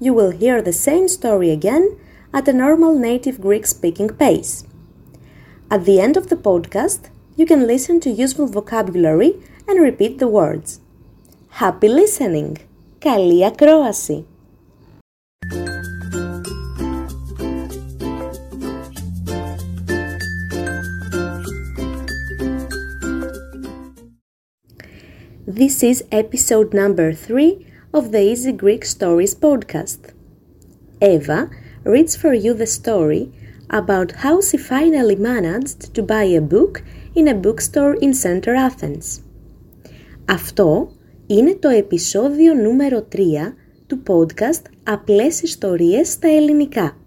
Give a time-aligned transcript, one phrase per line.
[0.00, 1.98] you will hear the same story again
[2.32, 4.64] at a normal native Greek speaking pace.
[5.70, 9.34] At the end of the podcast, you can listen to useful vocabulary
[9.68, 10.80] and repeat the words.
[11.60, 12.56] Happy listening!
[12.98, 14.24] Καλή ακρόαση!
[25.44, 30.13] This is episode number 3 of the Easy Greek Stories podcast.
[31.01, 31.49] Eva
[31.83, 33.31] reads for you the story
[33.69, 39.21] about how she finally managed to buy a book in a bookstore in Center Athens.
[40.25, 40.91] Αυτό
[41.27, 43.17] είναι το επεισόδιο νούμερο 3
[43.87, 46.97] του podcast Απλές ιστορίες στα ελληνικά.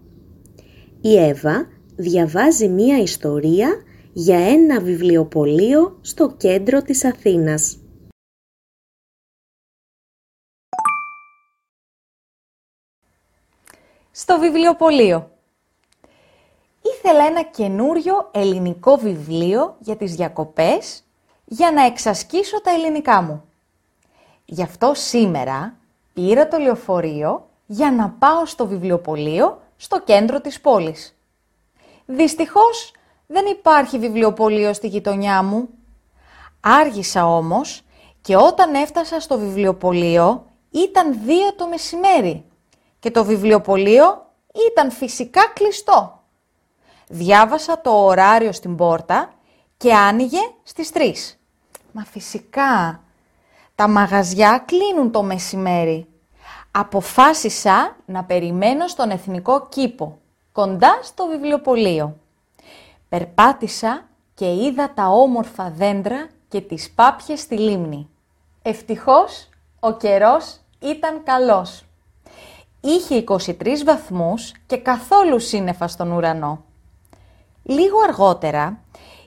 [1.01, 3.69] Η Εύα διαβάζει μία ιστορία
[4.13, 7.80] για ένα βιβλιοπωλείο στο κέντρο της Αθήνας.
[14.21, 15.29] Στο βιβλιοπωλείο.
[16.81, 21.03] Ήθελα ένα καινούριο ελληνικό βιβλίο για τις διακοπές
[21.45, 23.43] για να εξασκήσω τα ελληνικά μου.
[24.45, 25.75] Γι' αυτό σήμερα
[26.13, 31.15] πήρα το λεωφορείο για να πάω στο βιβλιοπωλείο στο κέντρο της πόλης.
[32.05, 32.93] Δυστυχώς
[33.27, 35.69] δεν υπάρχει βιβλιοπωλείο στη γειτονιά μου.
[36.59, 37.81] Άργησα όμως
[38.21, 42.45] και όταν έφτασα στο βιβλιοπωλείο ήταν δύο το μεσημέρι
[43.01, 44.25] και το βιβλιοπωλείο
[44.71, 46.19] ήταν φυσικά κλειστό.
[47.07, 49.33] Διάβασα το ωράριο στην πόρτα
[49.77, 51.13] και άνοιγε στις 3.
[51.91, 53.03] Μα φυσικά,
[53.75, 56.07] τα μαγαζιά κλείνουν το μεσημέρι.
[56.71, 60.17] Αποφάσισα να περιμένω στον Εθνικό Κήπο,
[60.51, 62.17] κοντά στο βιβλιοπωλείο.
[63.09, 68.09] Περπάτησα και είδα τα όμορφα δέντρα και τις πάπιες στη λίμνη.
[68.61, 71.85] Ευτυχώς, ο καιρός ήταν καλός
[72.81, 76.63] είχε 23 βαθμούς και καθόλου σύννεφα στον ουρανό.
[77.63, 78.79] Λίγο αργότερα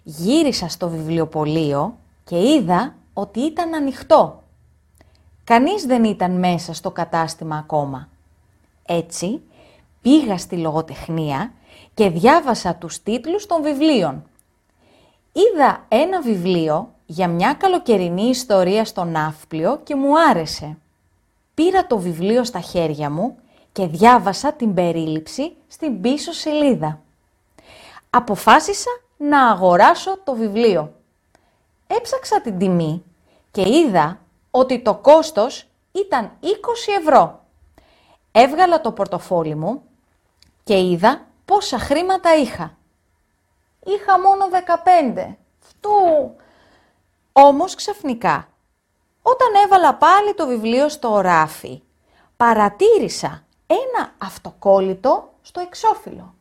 [0.03, 4.43] γύρισα στο βιβλιοπωλείο και είδα ότι ήταν ανοιχτό.
[5.45, 8.09] Κανείς δεν ήταν μέσα στο κατάστημα ακόμα.
[8.87, 9.41] Έτσι
[10.03, 11.53] πήγα στη λογοτεχνία
[11.95, 14.25] και διάβασα τους τίτλους των βιβλίων.
[15.33, 20.77] Είδα ένα βιβλίο για μια καλοκαιρινή ιστορία στο Ναύπλιο και μου άρεσε.
[21.55, 23.37] Πήρα το βιβλίο στα χέρια μου
[23.75, 27.01] και διάβασα την περίληψη στην πίσω σελίδα.
[28.11, 30.93] Αποφάσισα να αγοράσω το βιβλίο.
[31.87, 33.05] Έψαξα την τιμή
[33.51, 34.21] και είδα
[34.51, 36.47] ότι το κόστος ήταν 20
[37.01, 37.45] ευρώ.
[38.33, 39.83] Έβγαλα το πορτοφόλι μου
[40.65, 42.77] και είδα πόσα χρήματα είχα.
[43.85, 44.49] Είχα μόνο
[45.17, 45.35] 15.
[45.59, 46.35] Φτού!
[47.33, 48.49] Όμως ξαφνικά,
[49.23, 51.83] όταν έβαλα πάλι το βιβλίο στο οράφι,
[52.37, 56.35] παρατήρησα ένα αυτοκόλλητο στο εξώφυλλο.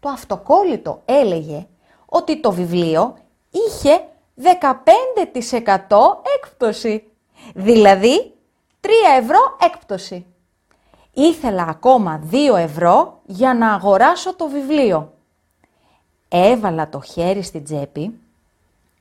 [0.00, 1.66] Το αυτοκόλλητο έλεγε
[2.06, 3.16] ότι το βιβλίο
[3.50, 4.04] είχε
[4.36, 4.42] 15%
[6.36, 7.10] έκπτωση,
[7.54, 8.34] δηλαδή
[8.80, 10.26] 3 ευρώ έκπτωση.
[11.12, 15.12] Ήθελα ακόμα 2 ευρώ για να αγοράσω το βιβλίο.
[16.28, 18.18] Έβαλα το χέρι στην τσέπη,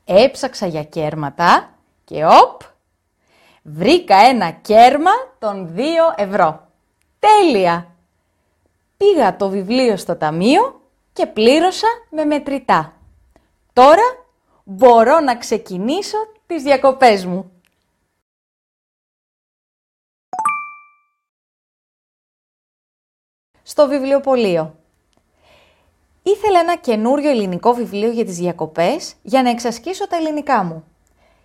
[0.05, 1.69] έψαξα για κέρματα
[2.03, 2.61] και οπ,
[3.61, 5.79] βρήκα ένα κέρμα των 2
[6.15, 6.64] ευρώ.
[7.25, 7.95] Τέλεια!
[8.97, 10.81] Πήγα το βιβλίο στο ταμείο
[11.13, 12.93] και πλήρωσα με μετρητά.
[13.73, 14.03] Τώρα
[14.63, 17.51] μπορώ να ξεκινήσω τις διακοπές μου.
[23.63, 24.75] Στο βιβλιοπωλείο.
[26.23, 30.83] Ήθελα ένα καινούριο ελληνικό βιβλίο για τις διακοπές για να εξασκήσω τα ελληνικά μου.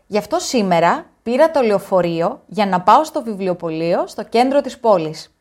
[0.06, 5.34] Γι' αυτό σήμερα πήρα το λεωφορείο για να πάω στο βιβλιοπωλείο στο κέντρο της πόλης.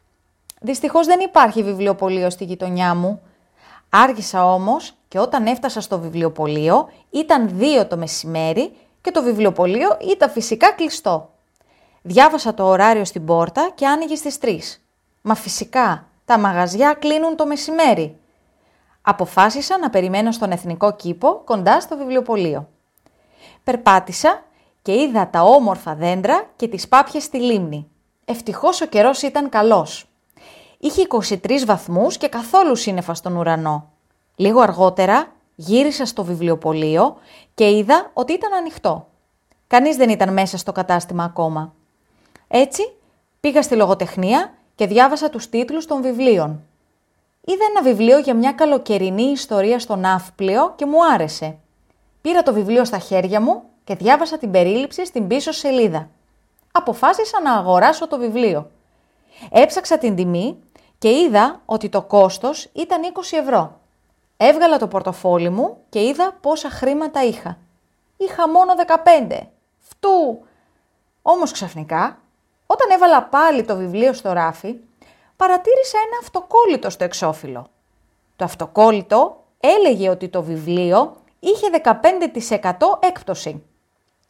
[0.60, 3.22] Δυστυχώς δεν υπάρχει βιβλιοπωλείο στη γειτονιά μου.
[3.90, 8.72] Άργησα όμως και όταν έφτασα στο βιβλιοπωλείο ήταν δύο το μεσημέρι
[9.02, 11.30] και το βιβλιοπωλείο ήταν φυσικά κλειστό.
[12.02, 14.60] Διάβασα το ωράριο στην πόρτα και άνοιγε στις 3.
[15.22, 18.18] Μα φυσικά, τα μαγαζιά κλείνουν το μεσημέρι.
[19.02, 22.68] Αποφάσισα να περιμένω στον Εθνικό Κήπο κοντά στο βιβλιοπωλείο.
[23.64, 24.44] Περπάτησα
[24.82, 27.90] και είδα τα όμορφα δέντρα και τις πάπιες στη λίμνη.
[28.26, 30.09] Ευτυχώς ο καιρός ήταν καλός.
[30.80, 33.90] Είχε 23 βαθμούς και καθόλου σύννεφα στον ουρανό.
[34.36, 37.18] Λίγο αργότερα γύρισα στο βιβλιοπωλείο
[37.54, 39.08] και είδα ότι ήταν ανοιχτό.
[39.68, 41.74] Κανείς δεν ήταν μέσα στο κατάστημα ακόμα.
[42.48, 42.94] Έτσι
[43.40, 46.64] πήγα στη λογοτεχνία και διάβασα τους τίτλους των βιβλίων.
[47.46, 51.58] Είδα ένα βιβλίο για μια καλοκαιρινή ιστορία στο Ναύπλιο και μου άρεσε.
[52.22, 56.10] Πήρα το βιβλίο στα χέρια μου και διάβασα την περίληψη στην πίσω σελίδα.
[56.72, 58.70] Αποφάσισα να αγοράσω το βιβλίο.
[59.52, 60.58] Έψαξα την τιμή
[61.00, 63.80] και είδα ότι το κόστος ήταν 20 ευρώ.
[64.38, 67.58] Έβγαλα το πορτοφόλι μου και είδα πόσα χρήματα είχα.
[68.18, 68.74] Είχα μόνο
[69.30, 69.40] 15.
[69.78, 70.46] Φτού!
[71.22, 72.20] Όμως ξαφνικά,
[72.66, 74.76] όταν έβαλα πάλι το βιβλίο στο ράφι,
[75.36, 77.68] παρατήρησα ένα αυτοκόλλητο στο εξώφυλλο.
[78.36, 83.64] Το αυτοκόλλητο έλεγε ότι το βιβλίο είχε 15% έκπτωση.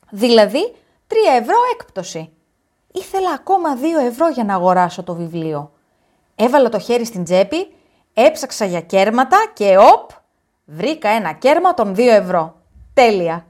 [0.10, 0.76] Δηλαδή
[1.08, 2.32] 3 ευρώ έκπτωση.
[2.92, 5.72] Ήθελα ακόμα 2 ευρώ για να αγοράσω το βιβλίο.
[6.42, 7.74] Έβαλα το χέρι στην τσέπη,
[8.14, 10.10] έψαξα για κέρματα και οπ,
[10.66, 12.62] βρήκα ένα κέρμα των 2 ευρώ.
[12.94, 13.46] Τέλεια.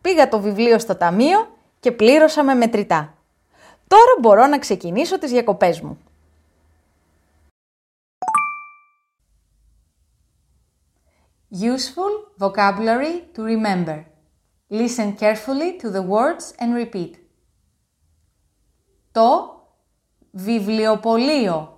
[0.00, 3.14] Πήγα το βιβλίο στο ταμείο και πλήρωσα με μετρητά.
[3.88, 5.98] Τώρα μπορώ να ξεκινήσω τις διακοπές μου.
[11.52, 14.04] Useful vocabulary to remember.
[14.70, 17.10] Listen carefully to the words and repeat.
[19.12, 19.60] Το
[20.30, 21.75] βιβλιοπωλείο.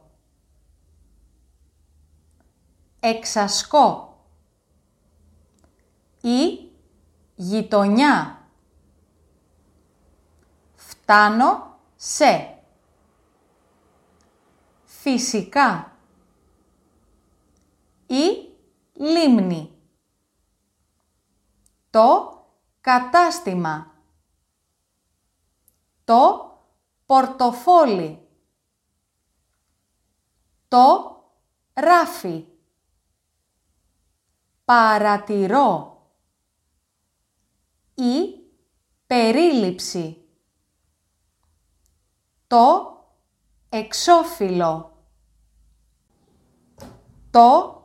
[3.01, 4.19] Εξασκώ.
[6.21, 6.71] Η
[7.35, 8.49] γειτονιά.
[10.75, 12.59] Φτάνω σε.
[14.85, 15.97] Φυσικά.
[18.07, 18.53] Η
[18.93, 19.73] λίμνη.
[21.91, 22.33] Το
[22.81, 23.95] κατάστημα.
[26.05, 26.53] Το
[27.07, 28.29] πορτοφόλι.
[30.69, 31.17] Το
[31.73, 32.47] ράφι.
[34.69, 36.03] Παρατηρώ.
[37.95, 38.35] Η
[39.07, 40.29] περίληψη.
[42.47, 42.97] Το
[43.69, 45.03] εξώφυλλο.
[47.31, 47.83] Το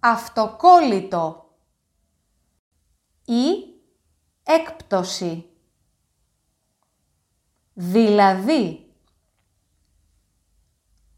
[0.00, 1.54] αυτοκόλλητο.
[3.24, 3.74] Η
[4.42, 5.50] έκπτωση.
[7.74, 8.94] Δηλαδή.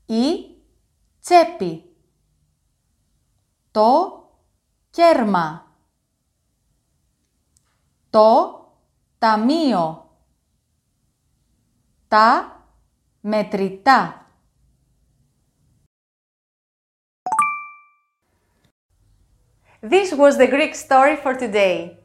[0.07, 0.57] Η
[1.21, 1.97] τσέπη.
[3.71, 4.18] Το
[4.91, 5.73] κέρμα.
[8.11, 8.61] Το
[9.19, 10.11] ταμείο.
[12.09, 12.57] Τα
[13.21, 14.23] μετρητά.
[19.81, 21.97] This was the Greek story for today.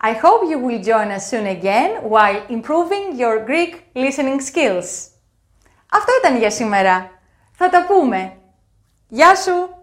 [0.00, 5.10] I hope you will join us soon again while improving your Greek listening skills.
[5.92, 7.10] Αυτό ήταν για σήμερα.
[7.52, 8.38] Θα τα πούμε.
[9.08, 9.77] Γεια σου!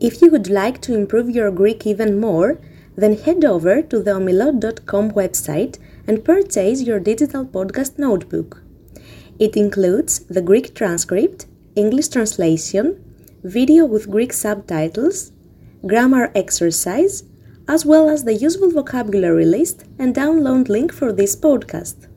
[0.00, 2.60] If you would like to improve your Greek even more,
[2.96, 8.62] then head over to the omilot.com website and purchase your digital podcast notebook.
[9.38, 13.04] It includes the Greek transcript, English translation,
[13.42, 15.32] video with Greek subtitles,
[15.86, 17.24] grammar exercise,
[17.68, 22.08] as well as the useful vocabulary list and download link for this podcast.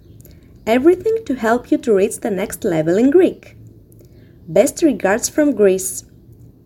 [0.66, 3.56] Everything to help you to reach the next level in Greek.
[4.48, 6.06] Best regards from Greece.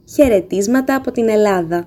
[0.10, 1.86] Χαιρετίσματα από την Ελλάδα.